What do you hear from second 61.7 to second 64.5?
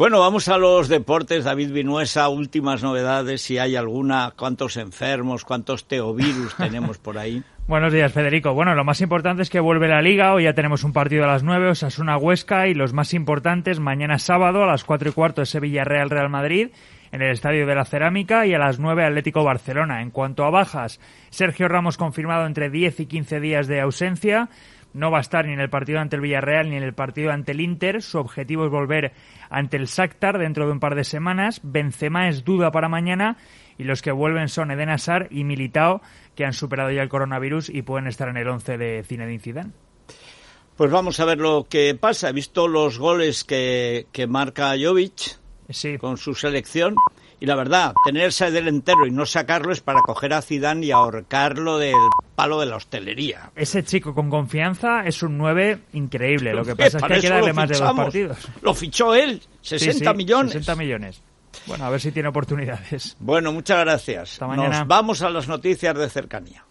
a ver si tiene oportunidades. Bueno, muchas gracias.